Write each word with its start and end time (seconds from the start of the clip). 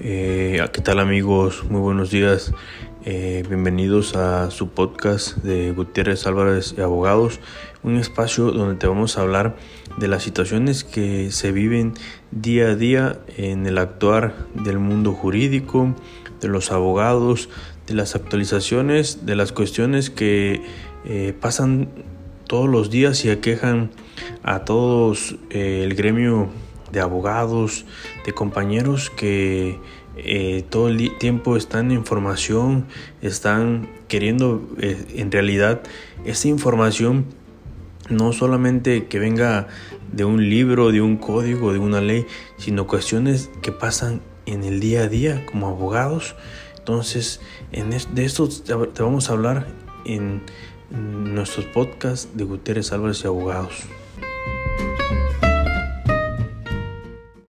Eh, 0.00 0.64
¿Qué 0.72 0.80
tal 0.80 1.00
amigos? 1.00 1.64
Muy 1.68 1.80
buenos 1.80 2.12
días. 2.12 2.52
Eh, 3.04 3.42
bienvenidos 3.48 4.14
a 4.14 4.50
su 4.52 4.68
podcast 4.68 5.38
de 5.38 5.72
Gutiérrez 5.72 6.24
Álvarez 6.26 6.74
y 6.78 6.82
Abogados, 6.82 7.40
un 7.82 7.96
espacio 7.96 8.52
donde 8.52 8.76
te 8.76 8.86
vamos 8.86 9.18
a 9.18 9.22
hablar 9.22 9.56
de 9.96 10.06
las 10.06 10.22
situaciones 10.22 10.84
que 10.84 11.32
se 11.32 11.50
viven 11.50 11.94
día 12.30 12.68
a 12.68 12.74
día 12.76 13.18
en 13.36 13.66
el 13.66 13.76
actuar 13.76 14.34
del 14.54 14.78
mundo 14.78 15.14
jurídico, 15.14 15.96
de 16.40 16.46
los 16.46 16.70
abogados, 16.70 17.48
de 17.88 17.94
las 17.94 18.14
actualizaciones, 18.14 19.26
de 19.26 19.34
las 19.34 19.50
cuestiones 19.50 20.10
que 20.10 20.62
eh, 21.06 21.34
pasan 21.40 21.88
todos 22.46 22.68
los 22.68 22.90
días 22.90 23.24
y 23.24 23.30
aquejan 23.30 23.90
a 24.44 24.64
todos 24.64 25.34
eh, 25.50 25.82
el 25.84 25.94
gremio 25.96 26.50
de 26.92 27.00
abogados, 27.00 27.84
de 28.24 28.32
compañeros 28.32 29.10
que 29.10 29.78
eh, 30.16 30.64
todo 30.68 30.88
el 30.88 31.16
tiempo 31.18 31.56
están 31.56 31.90
en 31.90 31.98
información, 31.98 32.86
están 33.22 33.88
queriendo 34.08 34.68
eh, 34.78 35.06
en 35.16 35.30
realidad 35.30 35.82
esa 36.24 36.48
información 36.48 37.26
no 38.08 38.32
solamente 38.32 39.06
que 39.06 39.18
venga 39.18 39.68
de 40.12 40.24
un 40.24 40.48
libro, 40.48 40.90
de 40.90 41.02
un 41.02 41.16
código, 41.16 41.72
de 41.72 41.78
una 41.78 42.00
ley, 42.00 42.26
sino 42.56 42.86
cuestiones 42.86 43.50
que 43.62 43.70
pasan 43.70 44.22
en 44.46 44.64
el 44.64 44.80
día 44.80 45.02
a 45.02 45.08
día 45.08 45.44
como 45.46 45.68
abogados. 45.68 46.34
Entonces, 46.78 47.40
en 47.70 47.90
de 47.90 48.24
esto 48.24 48.48
te 48.48 49.02
vamos 49.02 49.28
a 49.28 49.34
hablar 49.34 49.66
en 50.04 50.42
nuestros 50.90 51.66
podcasts 51.66 52.30
de 52.34 52.44
Gutiérrez 52.44 52.92
Álvarez 52.92 53.22
y 53.24 53.26
Abogados. 53.26 53.84